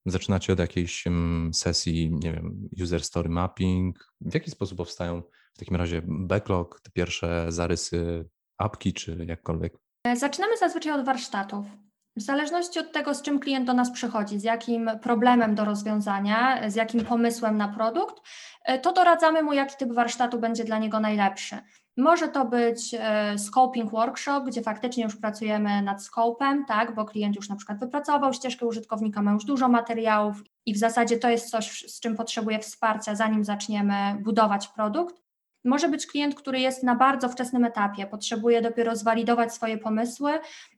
Zaczynacie 0.07 0.53
od 0.53 0.59
jakiejś 0.59 1.05
sesji, 1.53 2.11
nie 2.13 2.33
wiem, 2.33 2.69
user 2.83 3.05
story 3.05 3.29
mapping. 3.29 4.15
W 4.21 4.35
jaki 4.35 4.51
sposób 4.51 4.79
powstają 4.79 5.23
w 5.55 5.59
takim 5.59 5.77
razie 5.77 6.03
backlog, 6.07 6.81
te 6.81 6.91
pierwsze 6.91 7.47
zarysy 7.49 8.29
apki, 8.59 8.93
czy 8.93 9.25
jakkolwiek? 9.29 9.79
E, 10.07 10.17
zaczynamy 10.17 10.59
zazwyczaj 10.59 10.93
od 10.93 11.07
warsztatów. 11.07 11.67
W 12.16 12.23
zależności 12.23 12.78
od 12.78 12.92
tego, 12.92 13.14
z 13.14 13.23
czym 13.23 13.38
klient 13.38 13.66
do 13.66 13.75
nas 13.75 13.90
przychodzi, 13.90 14.40
z 14.40 14.42
jakim 14.42 14.90
problemem 15.02 15.54
do 15.54 15.64
rozwiązania, 15.64 16.71
z 16.71 16.75
jakim 16.75 17.04
pomysłem 17.04 17.57
na 17.57 17.69
produkt, 17.69 18.23
e, 18.64 18.78
to 18.78 18.92
doradzamy 18.92 19.42
mu, 19.42 19.52
jaki 19.52 19.76
typ 19.76 19.92
warsztatu 19.92 20.38
będzie 20.38 20.64
dla 20.64 20.78
niego 20.78 21.00
najlepszy. 21.00 21.59
Może 21.97 22.28
to 22.28 22.45
być 22.45 22.95
e, 22.99 23.38
scoping 23.38 23.90
workshop, 23.90 24.45
gdzie 24.47 24.62
faktycznie 24.62 25.04
już 25.04 25.16
pracujemy 25.16 25.83
nad 25.83 26.04
scopem, 26.04 26.64
tak, 26.64 26.95
bo 26.95 27.04
klient 27.04 27.37
już 27.37 27.49
na 27.49 27.57
przykład 27.57 27.78
wypracował 27.78 28.33
ścieżkę 28.33 28.66
użytkownika, 28.66 29.23
ma 29.23 29.33
już 29.33 29.45
dużo 29.45 29.69
materiałów 29.69 30.42
i 30.66 30.75
w 30.75 30.78
zasadzie 30.78 31.19
to 31.19 31.31
jest 31.31 31.50
coś, 31.50 31.85
z 31.88 32.00
czym 32.00 32.16
potrzebuje 32.16 32.59
wsparcia, 32.59 33.14
zanim 33.14 33.45
zaczniemy 33.45 33.95
budować 34.21 34.69
produkt. 34.69 35.23
Może 35.64 35.88
być 35.88 36.07
klient, 36.07 36.35
który 36.35 36.61
jest 36.61 36.83
na 36.83 36.95
bardzo 36.95 37.28
wczesnym 37.28 37.64
etapie, 37.64 38.07
potrzebuje 38.07 38.62
dopiero 38.62 38.97
zwalidować 38.97 39.54
swoje 39.54 39.78
pomysły 39.78 40.33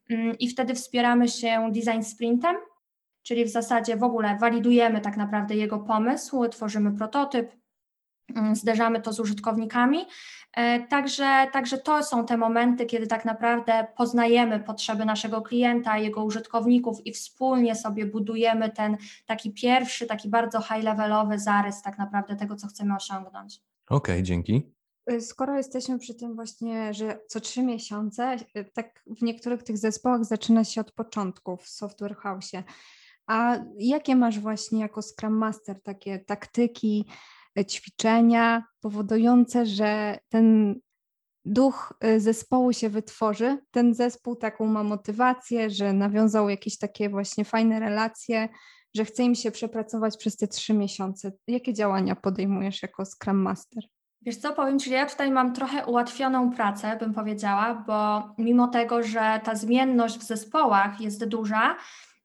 mm, 0.09 0.37
i 0.37 0.49
wtedy 0.49 0.73
wspieramy 0.75 1.29
się 1.29 1.71
design 1.71 2.01
sprintem, 2.01 2.55
czyli 3.23 3.45
w 3.45 3.49
zasadzie 3.49 3.97
w 3.97 4.03
ogóle 4.03 4.37
walidujemy 4.37 5.01
tak 5.01 5.17
naprawdę 5.17 5.55
jego 5.55 5.79
pomysł, 5.79 6.47
tworzymy 6.47 6.91
prototyp, 6.91 7.51
mm, 8.35 8.55
zderzamy 8.55 9.01
to 9.01 9.13
z 9.13 9.19
użytkownikami. 9.19 10.05
E, 10.53 10.87
także, 10.87 11.47
także 11.53 11.77
to 11.77 12.03
są 12.03 12.25
te 12.25 12.37
momenty, 12.37 12.85
kiedy 12.85 13.07
tak 13.07 13.25
naprawdę 13.25 13.87
poznajemy 13.97 14.59
potrzeby 14.59 15.05
naszego 15.05 15.41
klienta, 15.41 15.97
jego 15.97 16.23
użytkowników 16.23 17.05
i 17.05 17.11
wspólnie 17.11 17.75
sobie 17.75 18.05
budujemy 18.05 18.69
ten 18.69 18.97
taki 19.25 19.53
pierwszy, 19.53 20.05
taki 20.05 20.29
bardzo 20.29 20.61
high-levelowy 20.61 21.39
zarys 21.39 21.81
tak 21.81 21.97
naprawdę 21.97 22.35
tego, 22.35 22.55
co 22.55 22.67
chcemy 22.67 22.95
osiągnąć. 22.95 23.61
Okej, 23.89 24.15
okay, 24.15 24.23
dzięki. 24.23 24.74
Y, 25.11 25.21
skoro 25.21 25.57
jesteśmy 25.57 25.99
przy 25.99 26.15
tym 26.15 26.35
właśnie, 26.35 26.93
że 26.93 27.19
co 27.27 27.39
trzy 27.39 27.63
miesiące, 27.63 28.37
y, 28.57 28.71
tak 28.73 29.03
w 29.07 29.21
niektórych 29.21 29.63
tych 29.63 29.77
zespołach 29.77 30.25
zaczyna 30.25 30.63
się 30.63 30.81
od 30.81 30.91
początku 30.91 31.57
w 31.57 31.67
Software 31.67 32.15
House. 32.15 32.51
A 33.27 33.59
jakie 33.79 34.15
masz 34.15 34.39
właśnie 34.39 34.79
jako 34.79 35.01
Scrum 35.01 35.33
Master 35.33 35.81
takie 35.81 36.19
taktyki, 36.19 37.05
y, 37.59 37.65
ćwiczenia 37.65 38.63
powodujące, 38.79 39.65
że 39.65 40.17
ten 40.29 40.75
duch 41.47 41.93
zespołu 42.17 42.73
się 42.73 42.89
wytworzy, 42.89 43.57
ten 43.71 43.93
zespół 43.93 44.35
taką 44.35 44.65
ma 44.65 44.83
motywację, 44.83 45.69
że 45.69 45.93
nawiązał 45.93 46.49
jakieś 46.49 46.77
takie 46.77 47.09
właśnie 47.09 47.45
fajne 47.45 47.79
relacje, 47.79 48.49
że 48.95 49.05
chce 49.05 49.23
im 49.23 49.35
się 49.35 49.51
przepracować 49.51 50.17
przez 50.17 50.37
te 50.37 50.47
trzy 50.47 50.73
miesiące. 50.73 51.31
Jakie 51.47 51.73
działania 51.73 52.15
podejmujesz 52.15 52.81
jako 52.81 53.05
Scrum 53.05 53.37
Master? 53.37 53.83
Wiesz 54.25 54.37
co, 54.37 54.53
powiem 54.53 54.79
Ci, 54.79 54.91
ja 54.91 55.05
tutaj 55.05 55.31
mam 55.31 55.53
trochę 55.53 55.85
ułatwioną 55.85 56.51
pracę, 56.51 56.97
bym 56.99 57.13
powiedziała, 57.13 57.83
bo 57.87 58.29
mimo 58.37 58.67
tego, 58.67 59.03
że 59.03 59.39
ta 59.43 59.55
zmienność 59.55 60.17
w 60.17 60.23
zespołach 60.23 61.01
jest 61.01 61.25
duża, 61.25 61.75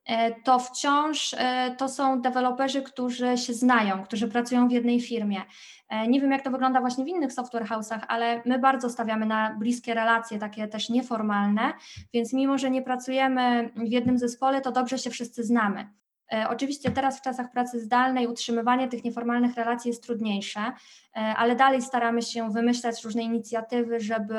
e, 0.06 0.34
to 0.42 0.58
wciąż 0.58 1.34
e, 1.38 1.74
to 1.78 1.88
są 1.88 2.20
deweloperzy, 2.20 2.82
którzy 2.82 3.38
się 3.38 3.54
znają, 3.54 4.02
którzy 4.02 4.28
pracują 4.28 4.68
w 4.68 4.72
jednej 4.72 5.00
firmie. 5.00 5.42
E, 5.88 6.08
nie 6.08 6.20
wiem, 6.20 6.30
jak 6.30 6.42
to 6.42 6.50
wygląda 6.50 6.80
właśnie 6.80 7.04
w 7.04 7.08
innych 7.08 7.32
software 7.32 7.66
house'ach, 7.66 8.00
ale 8.08 8.42
my 8.46 8.58
bardzo 8.58 8.90
stawiamy 8.90 9.26
na 9.26 9.56
bliskie 9.58 9.94
relacje, 9.94 10.38
takie 10.38 10.68
też 10.68 10.88
nieformalne, 10.88 11.72
więc 12.14 12.32
mimo, 12.32 12.58
że 12.58 12.70
nie 12.70 12.82
pracujemy 12.82 13.70
w 13.76 13.90
jednym 13.90 14.18
zespole, 14.18 14.60
to 14.60 14.72
dobrze 14.72 14.98
się 14.98 15.10
wszyscy 15.10 15.44
znamy. 15.44 16.00
E, 16.32 16.48
oczywiście 16.48 16.90
teraz 16.90 17.18
w 17.18 17.22
czasach 17.22 17.50
pracy 17.50 17.80
zdalnej 17.80 18.26
utrzymywanie 18.26 18.88
tych 18.88 19.04
nieformalnych 19.04 19.54
relacji 19.54 19.88
jest 19.88 20.02
trudniejsze, 20.02 20.60
e, 20.60 21.18
ale 21.20 21.56
dalej 21.56 21.82
staramy 21.82 22.22
się 22.22 22.50
wymyślać 22.50 23.04
różne 23.04 23.22
inicjatywy, 23.22 24.00
żeby, 24.00 24.38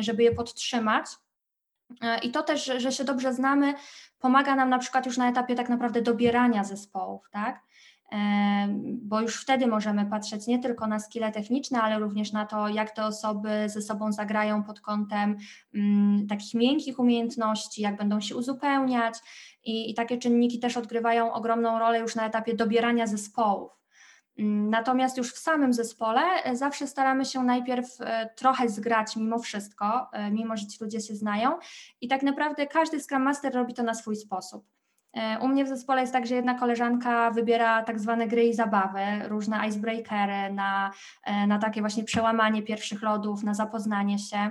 żeby 0.00 0.22
je 0.22 0.32
podtrzymać. 0.32 1.06
E, 2.02 2.18
I 2.18 2.30
to 2.30 2.42
też, 2.42 2.64
że 2.76 2.92
się 2.92 3.04
dobrze 3.04 3.34
znamy, 3.34 3.74
pomaga 4.18 4.54
nam 4.56 4.70
na 4.70 4.78
przykład 4.78 5.06
już 5.06 5.16
na 5.16 5.28
etapie 5.28 5.54
tak 5.54 5.68
naprawdę 5.68 6.02
dobierania 6.02 6.64
zespołów, 6.64 7.28
tak? 7.30 7.60
Bo 8.84 9.20
już 9.20 9.42
wtedy 9.42 9.66
możemy 9.66 10.06
patrzeć 10.06 10.46
nie 10.46 10.58
tylko 10.58 10.86
na 10.86 10.98
skille 11.00 11.32
techniczne, 11.32 11.82
ale 11.82 11.98
również 11.98 12.32
na 12.32 12.46
to, 12.46 12.68
jak 12.68 12.90
te 12.90 13.04
osoby 13.04 13.68
ze 13.68 13.82
sobą 13.82 14.12
zagrają 14.12 14.62
pod 14.62 14.80
kątem 14.80 15.36
mm, 15.74 16.26
takich 16.26 16.54
miękkich 16.54 16.98
umiejętności, 16.98 17.82
jak 17.82 17.96
będą 17.96 18.20
się 18.20 18.36
uzupełniać 18.36 19.14
i, 19.64 19.90
i 19.90 19.94
takie 19.94 20.18
czynniki 20.18 20.58
też 20.58 20.76
odgrywają 20.76 21.32
ogromną 21.32 21.78
rolę 21.78 21.98
już 21.98 22.14
na 22.14 22.26
etapie 22.26 22.54
dobierania 22.54 23.06
zespołów. 23.06 23.84
Mm, 24.38 24.70
natomiast 24.70 25.16
już 25.16 25.32
w 25.32 25.38
samym 25.38 25.72
zespole 25.72 26.20
e, 26.20 26.56
zawsze 26.56 26.86
staramy 26.86 27.24
się 27.24 27.42
najpierw 27.42 28.00
e, 28.00 28.30
trochę 28.36 28.68
zgrać 28.68 29.16
mimo 29.16 29.38
wszystko, 29.38 30.08
e, 30.12 30.30
mimo 30.30 30.56
że 30.56 30.66
ci 30.66 30.78
ludzie 30.84 31.00
się 31.00 31.14
znają 31.14 31.58
i 32.00 32.08
tak 32.08 32.22
naprawdę 32.22 32.66
każdy 32.66 33.00
Scrum 33.00 33.22
Master 33.22 33.54
robi 33.54 33.74
to 33.74 33.82
na 33.82 33.94
swój 33.94 34.16
sposób. 34.16 34.66
U 35.40 35.48
mnie 35.48 35.64
w 35.64 35.68
zespole 35.68 36.00
jest 36.00 36.12
tak, 36.12 36.26
że 36.26 36.34
jedna 36.34 36.54
koleżanka 36.54 37.30
wybiera 37.30 37.82
tak 37.82 38.00
zwane 38.00 38.28
gry 38.28 38.44
i 38.44 38.54
zabawy, 38.54 39.00
różne 39.28 39.68
icebreakery 39.68 40.52
na, 40.52 40.90
na 41.46 41.58
takie 41.58 41.80
właśnie 41.80 42.04
przełamanie 42.04 42.62
pierwszych 42.62 43.02
lodów, 43.02 43.42
na 43.42 43.54
zapoznanie 43.54 44.18
się. 44.18 44.50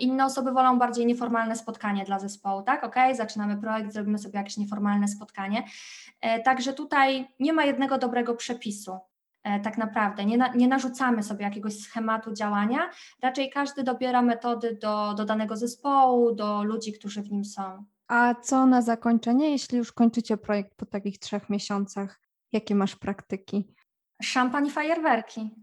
Inne 0.00 0.24
osoby 0.24 0.52
wolą 0.52 0.78
bardziej 0.78 1.06
nieformalne 1.06 1.56
spotkanie 1.56 2.04
dla 2.04 2.18
zespołu, 2.18 2.62
tak? 2.62 2.84
Ok, 2.84 2.94
zaczynamy 3.12 3.56
projekt, 3.56 3.92
zrobimy 3.92 4.18
sobie 4.18 4.38
jakieś 4.38 4.56
nieformalne 4.56 5.08
spotkanie. 5.08 5.64
Także 6.44 6.72
tutaj 6.72 7.28
nie 7.40 7.52
ma 7.52 7.64
jednego 7.64 7.98
dobrego 7.98 8.34
przepisu. 8.34 8.98
Tak 9.62 9.78
naprawdę 9.78 10.24
nie, 10.24 10.38
na, 10.38 10.48
nie 10.48 10.68
narzucamy 10.68 11.22
sobie 11.22 11.44
jakiegoś 11.44 11.80
schematu 11.80 12.32
działania, 12.32 12.90
raczej 13.22 13.50
każdy 13.50 13.82
dobiera 13.82 14.22
metody 14.22 14.78
do, 14.82 15.14
do 15.14 15.24
danego 15.24 15.56
zespołu, 15.56 16.34
do 16.34 16.64
ludzi, 16.64 16.92
którzy 16.92 17.22
w 17.22 17.30
nim 17.30 17.44
są. 17.44 17.84
A 18.08 18.34
co 18.34 18.66
na 18.66 18.82
zakończenie, 18.82 19.50
jeśli 19.50 19.78
już 19.78 19.92
kończycie 19.92 20.36
projekt 20.36 20.74
po 20.76 20.86
takich 20.86 21.18
trzech 21.18 21.50
miesiącach? 21.50 22.20
Jakie 22.52 22.74
masz 22.74 22.96
praktyki? 22.96 23.74
Szampan 24.22 24.66
i 24.66 24.70
fajerwerki. 24.70 25.50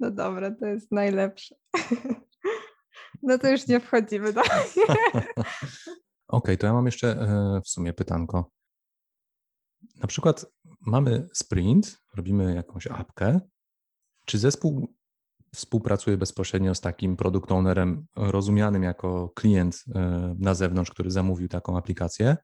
No 0.00 0.10
dobra, 0.10 0.50
to 0.50 0.66
jest 0.66 0.92
najlepsze. 0.92 1.54
No 3.22 3.38
to 3.38 3.50
już 3.50 3.66
nie 3.66 3.80
wchodzimy 3.80 4.32
dalej. 4.32 4.66
Okej, 4.88 5.96
okay, 6.28 6.56
to 6.56 6.66
ja 6.66 6.72
mam 6.72 6.86
jeszcze 6.86 7.08
e, 7.08 7.60
w 7.64 7.68
sumie 7.68 7.92
pytanko. 7.92 8.50
Na 9.96 10.06
przykład 10.06 10.46
mamy 10.80 11.28
sprint, 11.32 11.98
robimy 12.14 12.54
jakąś 12.54 12.86
apkę. 12.86 13.40
Czy 14.24 14.38
zespół 14.38 14.94
współpracuje 15.54 16.16
bezpośrednio 16.16 16.74
z 16.74 16.80
takim 16.80 17.16
product 17.16 17.52
ownerem 17.52 18.06
rozumianym 18.16 18.82
jako 18.82 19.32
klient 19.34 19.84
e, 19.94 20.34
na 20.38 20.54
zewnątrz, 20.54 20.90
który 20.90 21.10
zamówił 21.10 21.48
taką 21.48 21.78
aplikację? 21.78 22.36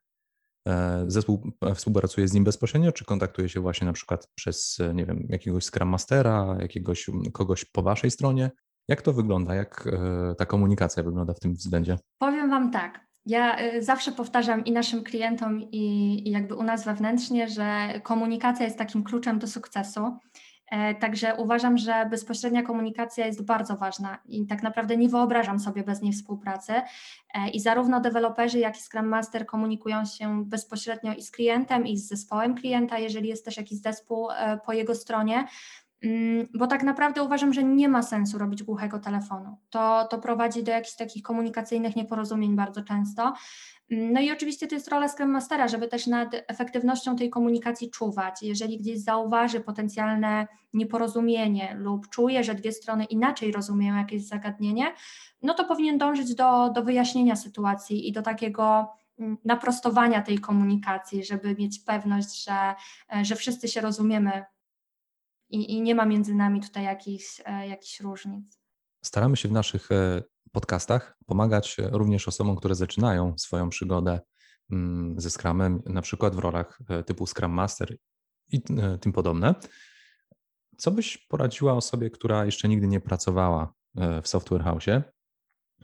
E, 0.69 1.05
zespół 1.07 1.53
e, 1.61 1.75
współpracuje 1.75 2.29
z 2.29 2.33
nim 2.33 2.45
bezpośrednio, 2.45 2.93
czy 2.93 3.05
kontaktuje 3.05 3.49
się 3.49 3.61
właśnie 3.61 3.87
na 3.87 3.93
przykład 3.93 4.29
przez, 4.35 4.79
nie 4.95 5.07
wiem, 5.07 5.27
jakiegoś 5.29 5.65
Scrum 5.65 5.89
Mastera, 5.89 6.57
jakiegoś 6.61 7.11
kogoś 7.33 7.65
po 7.65 7.83
waszej 7.83 8.11
stronie? 8.11 8.51
Jak 8.89 9.03
to 9.03 9.13
wygląda? 9.13 9.55
Jak 9.55 9.89
ta 10.39 10.47
komunikacja 10.47 11.03
wygląda 11.03 11.35
w 11.35 11.41
tym 11.41 11.55
względzie? 11.55 11.99
Powiem 12.19 12.51
wam 12.51 12.71
tak. 12.71 13.05
Ja 13.27 13.57
zawsze 13.81 14.13
powtarzam 14.13 14.65
i 14.65 14.73
naszym 14.73 15.05
klientom, 15.05 15.63
i, 15.63 16.29
i 16.29 16.31
jakby 16.31 16.55
u 16.55 16.63
nas 16.63 16.85
wewnętrznie, 16.85 17.49
że 17.49 18.01
komunikacja 18.03 18.65
jest 18.65 18.79
takim 18.79 19.05
kluczem 19.05 19.39
do 19.39 19.47
sukcesu. 19.47 20.19
E, 20.75 20.95
także 20.95 21.35
uważam, 21.35 21.79
że 21.79 22.07
bezpośrednia 22.11 22.63
komunikacja 22.63 23.27
jest 23.27 23.45
bardzo 23.45 23.77
ważna 23.77 24.19
i 24.27 24.47
tak 24.47 24.63
naprawdę 24.63 24.97
nie 24.97 25.09
wyobrażam 25.09 25.61
sobie 25.61 25.83
bez 25.83 26.03
niej 26.03 26.13
współpracy. 26.13 26.73
E, 26.73 27.49
I 27.53 27.61
zarówno 27.61 28.01
deweloperzy, 28.01 28.59
jak 28.59 28.77
i 28.77 28.81
Scrum 28.81 29.07
Master 29.07 29.47
komunikują 29.47 30.05
się 30.05 30.45
bezpośrednio 30.45 31.15
i 31.15 31.23
z 31.23 31.31
klientem, 31.31 31.87
i 31.87 31.99
z 31.99 32.09
zespołem 32.09 32.55
klienta, 32.55 32.99
jeżeli 32.99 33.29
jest 33.29 33.45
też 33.45 33.57
jakiś 33.57 33.79
zespół 33.79 34.31
e, 34.31 34.59
po 34.67 34.73
jego 34.73 34.95
stronie. 34.95 35.47
Mm, 36.03 36.49
bo 36.55 36.67
tak 36.67 36.83
naprawdę 36.83 37.23
uważam, 37.23 37.53
że 37.53 37.65
nie 37.65 37.89
ma 37.89 38.03
sensu 38.03 38.39
robić 38.39 38.63
głuchego 38.63 38.99
telefonu. 38.99 39.57
To, 39.71 40.07
to 40.11 40.19
prowadzi 40.19 40.63
do 40.63 40.73
jakichś 40.73 40.97
takich 40.97 41.23
komunikacyjnych 41.23 41.97
nieporozumień 41.97 42.57
bardzo 42.57 42.83
często. 42.83 43.33
No 43.91 44.21
i 44.21 44.33
oczywiście 44.33 44.67
to 44.67 44.75
jest 44.75 44.89
rola 44.89 45.09
Scrum 45.09 45.31
Mastera, 45.31 45.69
żeby 45.69 45.89
też 45.89 46.07
nad 46.07 46.29
efektywnością 46.49 47.17
tej 47.17 47.31
komunikacji 47.31 47.91
czuwać. 47.91 48.43
Jeżeli 48.43 48.79
gdzieś 48.79 49.01
zauważy 49.01 49.61
potencjalne 49.61 50.47
nieporozumienie 50.73 51.75
lub 51.79 52.09
czuje, 52.09 52.45
że 52.45 52.55
dwie 52.55 52.73
strony 52.73 53.05
inaczej 53.05 53.53
rozumieją 53.53 53.97
jakieś 53.97 54.27
zagadnienie, 54.27 54.93
no 55.43 55.55
to 55.55 55.65
powinien 55.65 55.99
dążyć 55.99 56.35
do, 56.35 56.71
do 56.71 56.83
wyjaśnienia 56.83 57.37
sytuacji 57.37 58.09
i 58.09 58.13
do 58.13 58.23
takiego 58.23 58.89
mm, 59.19 59.37
naprostowania 59.45 60.23
tej 60.23 60.39
komunikacji, 60.39 61.25
żeby 61.25 61.55
mieć 61.55 61.79
pewność, 61.79 62.45
że, 62.45 62.75
że 63.23 63.37
wszyscy 63.37 63.69
się 63.69 63.81
rozumiemy 63.81 64.45
i, 65.55 65.73
i 65.73 65.83
nie 65.83 65.95
ma 65.95 66.07
między 66.07 66.35
nami 66.35 66.61
tutaj 66.61 66.85
jakichś, 66.85 67.41
e, 67.45 67.69
jakichś 67.69 68.01
różnic. 68.01 68.61
Staramy 69.05 69.37
się 69.37 69.49
w 69.49 69.53
naszych 69.53 69.93
e, 69.93 70.23
podcastach 70.53 71.17
pomagać 71.27 71.77
również 71.79 72.29
osobom, 72.29 72.57
które 72.57 72.75
zaczynają 72.75 73.39
swoją 73.39 73.69
przygodę 73.69 74.21
mm, 74.71 75.21
ze 75.21 75.31
Scrumem, 75.31 75.83
na 75.87 76.03
przykład 76.03 76.35
w 76.35 76.39
rolach 76.39 76.79
e, 76.89 77.03
typu 77.03 77.27
Scrum 77.27 77.53
Master 77.53 77.97
i 78.53 78.63
e, 78.79 78.99
tym 78.99 79.13
podobne. 79.13 79.55
Co 80.77 80.91
byś 80.91 81.19
poradziła 81.19 81.73
osobie, 81.73 82.11
która 82.11 82.45
jeszcze 82.45 82.69
nigdy 82.69 82.87
nie 82.87 83.01
pracowała 83.01 83.75
e, 83.97 84.23
w 84.23 84.29
Software 84.29 84.63
House? 84.63 84.85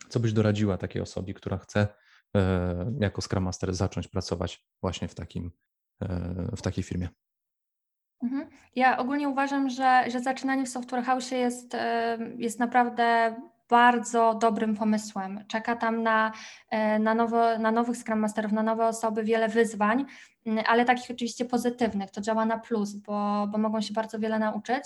Co 0.09 0.21
byś 0.21 0.33
doradziła 0.33 0.77
takiej 0.77 1.03
osobie, 1.03 1.35
która 1.35 1.59
chce 1.59 1.89
jako 3.01 3.23
Scrum 3.23 3.45
Master 3.45 3.75
zacząć 3.75 4.09
pracować 4.09 4.67
właśnie 4.83 5.09
w, 5.09 5.15
takim, 5.15 5.51
w 6.57 6.63
takiej 6.63 6.85
firmie? 6.85 7.09
Mhm. 8.23 8.47
Ja 8.77 8.99
ogólnie 8.99 9.29
uważam, 9.29 9.71
że, 9.71 10.05
że 10.09 10.21
zaczynanie 10.21 10.65
w 10.65 10.69
Software 10.69 11.05
House 11.05 11.31
jest, 11.31 11.77
jest 12.39 12.59
naprawdę 12.59 13.37
bardzo 13.71 14.35
dobrym 14.35 14.77
pomysłem. 14.77 15.45
Czeka 15.49 15.77
tam 15.77 16.03
na, 16.03 16.33
e, 16.71 16.99
na, 16.99 17.15
nowo, 17.15 17.59
na 17.59 17.71
nowych 17.71 17.97
Scrum 17.97 18.19
Masterów, 18.19 18.53
na 18.53 18.63
nowe 18.63 18.87
osoby 18.87 19.25
wiele 19.25 19.49
wyzwań, 19.49 20.07
ale 20.67 20.85
takich 20.85 21.11
oczywiście 21.11 21.45
pozytywnych. 21.45 22.11
To 22.11 22.21
działa 22.21 22.45
na 22.45 22.59
plus, 22.59 22.93
bo, 22.93 23.47
bo 23.51 23.59
mogą 23.59 23.81
się 23.81 23.95
bardzo 23.95 24.19
wiele 24.19 24.39
nauczyć. 24.39 24.85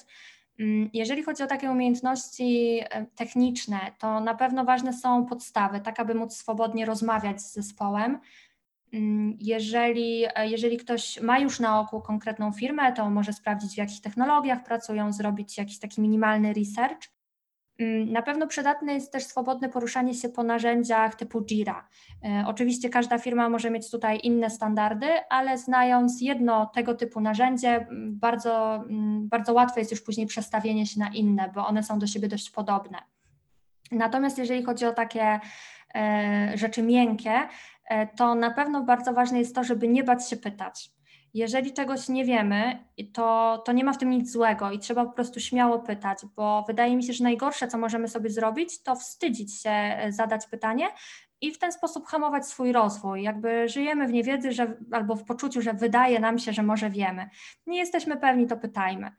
Jeżeli 0.92 1.22
chodzi 1.22 1.42
o 1.42 1.46
takie 1.46 1.70
umiejętności 1.70 2.80
e, 2.90 3.06
techniczne, 3.06 3.78
to 3.98 4.20
na 4.20 4.34
pewno 4.34 4.64
ważne 4.64 4.92
są 4.92 5.26
podstawy, 5.26 5.80
tak 5.80 6.00
aby 6.00 6.14
móc 6.14 6.36
swobodnie 6.36 6.86
rozmawiać 6.86 7.42
z 7.42 7.52
zespołem, 7.52 8.18
Jeżeli, 9.40 10.24
e, 10.34 10.48
jeżeli 10.48 10.76
ktoś 10.76 11.20
ma 11.20 11.38
już 11.38 11.60
na 11.60 11.80
oku 11.80 12.00
konkretną 12.00 12.52
firmę, 12.52 12.92
to 12.92 13.10
może 13.10 13.32
sprawdzić, 13.32 13.74
w 13.74 13.78
jakich 13.78 14.00
technologiach 14.00 14.64
pracują, 14.64 15.12
zrobić 15.12 15.58
jakiś 15.58 15.78
taki 15.78 16.00
minimalny 16.00 16.52
research. 16.52 17.14
Mm, 17.78 18.12
Na 18.12 18.22
pewno 18.22 18.46
przydatne 18.46 18.94
jest 18.94 19.12
też 19.12 19.24
swobodne 19.24 19.68
poruszanie 19.68 20.14
się 20.14 20.28
po 20.28 20.42
narzędziach 20.42 21.14
typu 21.14 21.42
Jira. 21.42 21.88
E, 22.24 22.44
Oczywiście 22.46 22.88
każda 22.88 23.18
firma 23.18 23.48
może 23.48 23.70
mieć 23.70 23.90
tutaj 23.90 24.20
inne 24.22 24.50
standardy, 24.50 25.06
ale 25.30 25.58
znając 25.58 26.20
jedno 26.20 26.66
tego 26.66 26.94
typu 26.94 27.20
narzędzie, 27.20 27.68
mm, 27.76 28.18
bardzo, 28.18 28.74
mm, 28.74 29.28
bardzo 29.28 29.52
łatwe 29.52 29.80
jest 29.80 29.90
już 29.90 30.02
później 30.02 30.26
przestawienie 30.26 30.86
się 30.86 31.00
na 31.00 31.08
inne, 31.08 31.50
bo 31.54 31.66
one 31.66 31.82
są 31.82 31.98
do 31.98 32.06
siebie 32.06 32.28
dość 32.28 32.50
podobne. 32.50 32.98
Natomiast 33.92 34.38
jeżeli 34.38 34.62
chodzi 34.62 34.86
o 34.86 34.92
takie 34.92 35.40
e, 35.94 36.52
rzeczy 36.54 36.82
miękkie, 36.82 37.32
to 38.16 38.34
na 38.34 38.50
pewno 38.50 38.82
bardzo 38.82 39.12
ważne 39.12 39.38
jest 39.38 39.54
to, 39.54 39.64
żeby 39.64 39.88
nie 39.88 40.04
bać 40.04 40.28
się 40.28 40.36
pytać. 40.36 40.90
Jeżeli 41.34 41.72
czegoś 41.72 42.08
nie 42.08 42.24
wiemy, 42.24 42.84
to, 43.12 43.58
to 43.66 43.72
nie 43.72 43.84
ma 43.84 43.92
w 43.92 43.98
tym 43.98 44.10
nic 44.10 44.32
złego 44.32 44.70
i 44.70 44.78
trzeba 44.78 45.04
po 45.04 45.12
prostu 45.12 45.40
śmiało 45.40 45.78
pytać, 45.78 46.18
bo 46.36 46.64
wydaje 46.66 46.96
mi 46.96 47.04
się, 47.04 47.12
że 47.12 47.24
najgorsze, 47.24 47.68
co 47.68 47.78
możemy 47.78 48.08
sobie 48.08 48.30
zrobić, 48.30 48.82
to 48.82 48.96
wstydzić 48.96 49.62
się 49.62 49.70
e, 49.70 50.12
zadać 50.12 50.46
pytanie 50.46 50.88
i 51.40 51.52
w 51.52 51.58
ten 51.58 51.72
sposób 51.72 52.06
hamować 52.06 52.46
swój 52.46 52.72
rozwój. 52.72 53.22
Jakby 53.22 53.68
żyjemy 53.68 54.06
w 54.06 54.12
niewiedzy 54.12 54.52
że, 54.52 54.76
albo 54.92 55.16
w 55.16 55.24
poczuciu, 55.24 55.62
że 55.62 55.72
wydaje 55.72 56.20
nam 56.20 56.38
się, 56.38 56.52
że 56.52 56.62
może 56.62 56.90
wiemy. 56.90 57.28
Nie 57.66 57.78
jesteśmy 57.78 58.16
pewni, 58.16 58.46
to 58.46 58.56
pytajmy. 58.56 59.10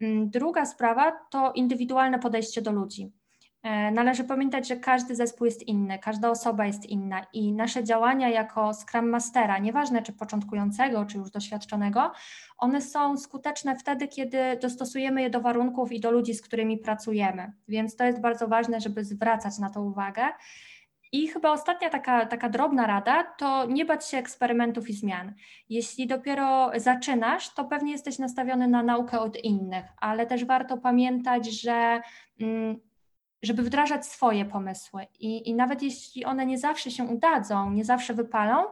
Mm, 0.00 0.30
Druga 0.30 0.66
sprawa 0.66 1.12
to 1.30 1.52
indywidualne 1.52 2.18
podejście 2.18 2.62
do 2.62 2.72
ludzi. 2.72 3.12
E, 3.62 3.90
Należy 3.90 4.24
pamiętać, 4.24 4.68
że 4.68 4.76
każdy 4.76 5.14
zespół 5.14 5.44
jest 5.44 5.62
inny, 5.62 5.98
każda 5.98 6.30
osoba 6.30 6.66
jest 6.66 6.86
inna 6.86 7.26
i 7.32 7.52
nasze 7.52 7.84
działania 7.84 8.28
jako 8.28 8.72
Scrum 8.74 9.08
Mastera, 9.08 9.58
nieważne 9.58 10.02
czy 10.02 10.12
początkującego, 10.12 11.04
czy 11.04 11.18
już 11.18 11.30
doświadczonego, 11.30 12.12
one 12.58 12.80
są 12.80 13.16
skuteczne 13.16 13.76
wtedy, 13.76 14.08
kiedy 14.08 14.38
dostosujemy 14.62 15.22
je 15.22 15.30
do 15.30 15.40
warunków 15.40 15.92
i 15.92 16.00
do 16.00 16.10
ludzi, 16.10 16.34
z 16.34 16.42
którymi 16.42 16.78
pracujemy. 16.78 17.52
Więc 17.68 17.96
to 17.96 18.04
jest 18.04 18.20
bardzo 18.20 18.48
ważne, 18.48 18.80
żeby 18.80 19.04
zwracać 19.04 19.58
na 19.58 19.70
to 19.70 19.82
uwagę. 19.82 20.22
I 21.12 21.28
chyba 21.28 21.52
ostatnia 21.52 21.90
taka, 21.90 22.26
taka 22.26 22.48
drobna 22.48 22.86
rada 22.86 23.24
to 23.24 23.64
nie 23.66 23.84
bać 23.84 24.08
się 24.08 24.18
eksperymentów 24.18 24.90
i 24.90 24.92
zmian. 24.92 25.34
Jeśli 25.68 26.06
dopiero 26.06 26.70
zaczynasz, 26.76 27.54
to 27.54 27.64
pewnie 27.64 27.92
jesteś 27.92 28.18
nastawiony 28.18 28.68
na 28.68 28.82
naukę 28.82 29.20
od 29.20 29.36
innych, 29.36 29.84
ale 29.96 30.26
też 30.26 30.44
warto 30.44 30.76
pamiętać, 30.76 31.60
że. 31.60 32.00
Mm, 32.40 32.87
żeby 33.42 33.62
wdrażać 33.62 34.06
swoje 34.06 34.44
pomysły. 34.44 35.06
I, 35.20 35.48
I 35.48 35.54
nawet 35.54 35.82
jeśli 35.82 36.24
one 36.24 36.46
nie 36.46 36.58
zawsze 36.58 36.90
się 36.90 37.04
udadzą, 37.04 37.70
nie 37.70 37.84
zawsze 37.84 38.14
wypalą, 38.14 38.64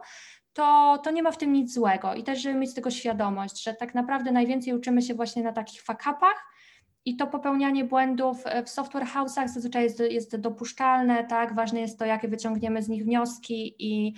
to, 0.53 0.97
to 1.03 1.11
nie 1.11 1.23
ma 1.23 1.31
w 1.31 1.37
tym 1.37 1.53
nic 1.53 1.73
złego. 1.73 2.13
I 2.13 2.23
też, 2.23 2.41
żeby 2.41 2.59
mieć 2.59 2.73
tego 2.73 2.91
świadomość, 2.91 3.63
że 3.63 3.73
tak 3.73 3.95
naprawdę 3.95 4.31
najwięcej 4.31 4.73
uczymy 4.73 5.01
się 5.01 5.13
właśnie 5.13 5.43
na 5.43 5.53
takich 5.53 5.81
fakapach. 5.81 6.47
I 7.05 7.15
to 7.15 7.27
popełnianie 7.27 7.83
błędów 7.85 8.43
w 8.65 8.69
software 8.69 9.05
house'ach 9.05 9.47
zazwyczaj 9.47 9.83
jest, 9.83 9.99
jest 9.99 10.37
dopuszczalne, 10.37 11.23
tak? 11.23 11.55
Ważne 11.55 11.79
jest 11.79 11.99
to, 11.99 12.05
jakie 12.05 12.27
wyciągniemy 12.27 12.83
z 12.83 12.89
nich 12.89 13.03
wnioski 13.03 13.75
i, 13.79 14.13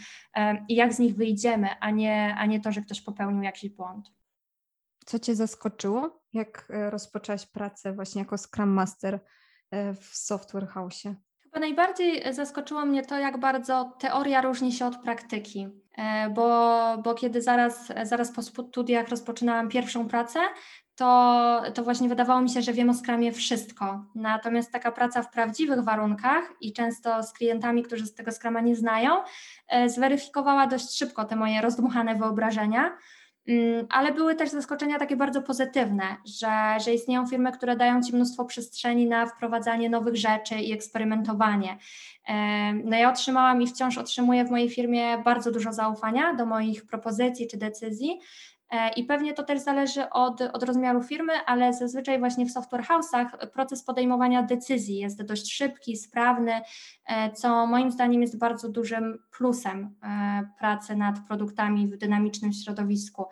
i 0.70 0.76
jak 0.76 0.94
z 0.94 1.00
nich 1.00 1.16
wyjdziemy, 1.16 1.68
a 1.80 1.92
nie, 1.92 2.36
a 2.38 2.46
nie 2.46 2.60
to, 2.60 2.72
że 2.72 2.82
ktoś 2.82 3.02
popełnił 3.02 3.44
jakiś 3.44 3.70
błąd. 3.70 4.12
Co 5.06 5.20
Cię 5.20 5.36
zaskoczyło, 5.36 6.22
jak 6.34 6.68
e, 6.70 6.90
rozpoczęłaś 6.90 7.46
pracę 7.46 7.94
właśnie 7.94 8.22
jako 8.22 8.38
Scrum 8.38 8.70
Master 8.70 9.20
w 10.02 10.16
Software 10.16 10.68
House? 10.68 11.04
Chyba 11.44 11.60
najbardziej 11.60 12.34
zaskoczyło 12.34 12.86
mnie 12.86 13.06
to, 13.06 13.18
jak 13.18 13.40
bardzo 13.40 13.94
teoria 14.00 14.42
różni 14.42 14.72
się 14.72 14.86
od 14.86 14.98
praktyki, 14.98 15.68
E, 16.00 16.30
bo, 16.30 16.98
bo 17.04 17.14
kiedy 17.14 17.42
zaraz, 17.42 17.88
zaraz 18.04 18.32
po 18.32 18.42
studiach 18.42 19.10
rozpoczynałam 19.10 19.70
pierwszą 19.70 20.08
pracę, 20.08 20.40
to, 20.96 21.62
to 21.74 21.84
właśnie 21.84 22.10
wydawało 22.10 22.42
mi 22.42 22.50
się, 22.50 22.62
że 22.62 22.74
wiem 22.74 22.90
o 22.90 22.94
Scrumie 22.94 23.32
wszystko. 23.32 24.06
Natomiast 24.16 24.72
taka 24.72 24.92
praca 24.92 25.24
w 25.24 25.32
prawdziwych 25.32 25.80
warunkach 25.80 26.44
i 26.62 26.74
często 26.74 27.24
z 27.24 27.34
klientami, 27.34 27.84
którzy 27.84 28.06
z 28.06 28.16
tego 28.16 28.32
Scruma 28.32 28.62
nie 28.62 28.76
znają, 28.76 29.12
e, 29.68 29.90
zweryfikowała 29.90 30.68
dość 30.68 30.98
szybko 30.98 31.26
te 31.26 31.36
moje 31.36 31.62
rozdmuchane 31.62 32.16
wyobrażenia. 32.16 32.98
Mm, 33.50 33.88
Ale 33.90 34.12
były 34.14 34.36
też 34.36 34.50
zaskoczenia 34.50 35.00
takie 35.00 35.16
bardzo 35.16 35.42
pozytywne, 35.42 36.04
że, 36.40 36.78
że 36.86 36.94
istnieją 36.94 37.28
firmy, 37.28 37.52
które 37.52 37.76
dają 37.76 38.02
Ci 38.04 38.16
mnóstwo 38.16 38.46
przestrzeni 38.46 39.08
na 39.08 39.26
wprowadzanie 39.26 39.90
nowych 39.90 40.16
rzeczy 40.16 40.56
i 40.56 40.74
eksperymentowanie. 40.74 41.78
Em, 42.28 42.82
No 42.86 42.98
ja 42.98 43.10
otrzymałam 43.12 43.62
i 43.62 43.68
wciąż 43.68 43.98
otrzymuję 43.98 44.46
w 44.46 44.52
mojej 44.52 44.70
firmie 44.70 45.18
bardzo 45.18 45.52
dużo 45.52 45.74
zaufania 45.74 46.34
do 46.34 46.46
moich 46.46 46.86
propozycji 46.86 47.48
czy 47.48 47.58
decyzji. 47.58 48.20
E, 48.72 48.90
I 48.94 49.04
pewnie 49.04 49.34
to 49.34 49.44
też 49.44 49.60
zależy 49.60 50.10
od, 50.10 50.42
od 50.42 50.64
rozmiaru 50.64 51.04
firmy, 51.04 51.34
ale 51.46 51.74
zazwyczaj 51.74 52.20
właśnie 52.20 52.46
w 52.46 52.52
software 52.52 52.84
house'ach 52.84 53.50
proces 53.54 53.84
podejmowania 53.84 54.44
decyzji 54.44 54.98
jest 54.98 55.24
dość 55.24 55.54
szybki, 55.54 55.98
sprawny, 55.98 56.62
e, 57.06 57.32
co 57.32 57.68
moim 57.68 57.92
zdaniem 57.92 58.22
jest 58.22 58.38
bardzo 58.38 58.70
dużym 58.70 59.18
plusem 59.32 59.96
e, 60.04 60.50
pracy 60.60 60.96
nad 60.96 61.28
produktami 61.28 61.88
w 61.88 61.98
dynamicznym 61.98 62.54
środowisku. 62.54 63.26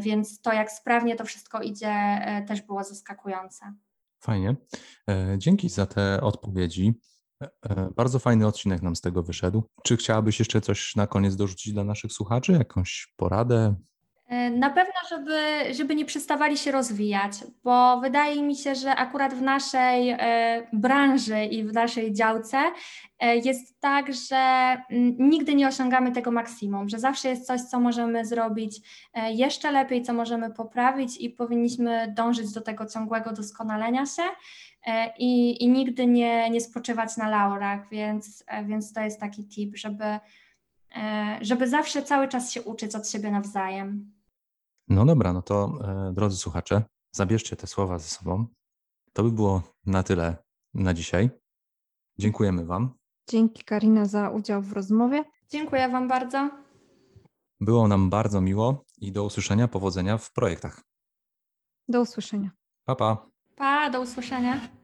Więc 0.00 0.40
to, 0.40 0.52
jak 0.52 0.72
sprawnie 0.72 1.16
to 1.16 1.24
wszystko 1.24 1.62
idzie, 1.62 1.94
też 2.48 2.62
było 2.62 2.84
zaskakujące. 2.84 3.74
Fajnie. 4.20 4.56
Dzięki 5.38 5.68
za 5.68 5.86
te 5.86 6.20
odpowiedzi. 6.20 6.94
Bardzo 7.96 8.18
fajny 8.18 8.46
odcinek 8.46 8.82
nam 8.82 8.96
z 8.96 9.00
tego 9.00 9.22
wyszedł. 9.22 9.62
Czy 9.84 9.96
chciałabyś 9.96 10.38
jeszcze 10.38 10.60
coś 10.60 10.96
na 10.96 11.06
koniec 11.06 11.36
dorzucić 11.36 11.72
dla 11.72 11.84
naszych 11.84 12.12
słuchaczy? 12.12 12.52
Jakąś 12.52 13.12
poradę? 13.16 13.74
E, 14.30 14.50
Na 14.50 14.70
pewno, 14.70 14.94
żeby, 15.10 15.38
żeby 15.74 15.94
nie 15.94 16.04
przestawali 16.04 16.56
się 16.56 16.72
rozwijać, 16.72 17.32
bo 17.64 18.00
wydaje 18.00 18.42
mi 18.42 18.56
się, 18.56 18.74
że 18.74 18.96
akurat 18.96 19.34
w 19.34 19.42
naszej 19.42 20.10
e, 20.10 20.66
branży 20.72 21.44
i 21.44 21.64
w 21.64 21.72
naszej 21.72 22.12
działce 22.12 22.58
e, 23.18 23.36
jest 23.36 23.80
tak, 23.80 24.14
że 24.14 24.36
mm, 24.90 25.16
nigdy 25.18 25.54
nie 25.54 25.68
osiągamy 25.68 26.12
tego 26.12 26.30
maksimum, 26.30 26.88
że 26.88 26.98
zawsze 26.98 27.28
jest 27.28 27.46
coś, 27.46 27.60
co 27.60 27.80
możemy 27.80 28.24
zrobić 28.24 28.80
jeszcze 29.30 29.72
lepiej, 29.72 30.02
co 30.02 30.12
możemy 30.12 30.50
poprawić 30.50 31.16
i 31.20 31.30
powinniśmy 31.30 32.14
dążyć 32.16 32.52
do 32.52 32.60
tego 32.60 32.86
ciągłego 32.86 33.32
doskonalenia 33.32 34.06
się 34.06 34.22
i, 35.18 35.62
i 35.64 35.68
nigdy 35.68 36.06
nie, 36.06 36.50
nie 36.50 36.60
spoczywać 36.60 37.16
na 37.16 37.28
laurach, 37.28 37.88
więc, 37.90 38.44
więc 38.64 38.92
to 38.92 39.00
jest 39.00 39.20
taki 39.20 39.48
tip, 39.48 39.76
żeby, 39.76 40.04
żeby 41.40 41.68
zawsze 41.68 42.02
cały 42.02 42.28
czas 42.28 42.52
się 42.52 42.62
uczyć 42.62 42.94
od 42.94 43.10
siebie 43.10 43.30
nawzajem. 43.30 44.19
No 44.90 45.04
dobra, 45.04 45.32
no 45.32 45.42
to 45.42 45.78
e, 45.84 46.12
drodzy 46.12 46.36
słuchacze, 46.36 46.82
zabierzcie 47.12 47.56
te 47.56 47.66
słowa 47.66 47.98
ze 47.98 48.08
sobą. 48.08 48.46
To 49.12 49.22
by 49.22 49.32
było 49.32 49.62
na 49.86 50.02
tyle 50.02 50.36
na 50.74 50.94
dzisiaj. 50.94 51.30
Dziękujemy 52.18 52.66
Wam. 52.66 52.94
Dzięki 53.28 53.64
Karina 53.64 54.04
za 54.04 54.30
udział 54.30 54.62
w 54.62 54.72
rozmowie. 54.72 55.24
Dziękuję 55.50 55.88
Wam 55.88 56.08
bardzo. 56.08 56.50
Było 57.60 57.88
nam 57.88 58.10
bardzo 58.10 58.40
miło 58.40 58.84
i 58.98 59.12
do 59.12 59.24
usłyszenia, 59.24 59.68
powodzenia 59.68 60.18
w 60.18 60.32
projektach. 60.32 60.82
Do 61.88 62.00
usłyszenia. 62.00 62.50
Pa, 62.84 62.94
pa. 62.94 63.26
Pa, 63.56 63.90
do 63.90 64.00
usłyszenia. 64.00 64.79